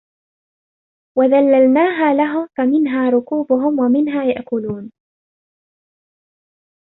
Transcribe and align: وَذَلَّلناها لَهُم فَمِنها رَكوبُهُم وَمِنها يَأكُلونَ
وَذَلَّلناها 1.17 2.13
لَهُم 2.13 2.47
فَمِنها 2.57 3.09
رَكوبُهُم 3.09 3.79
وَمِنها 3.79 4.23
يَأكُلونَ 4.23 4.91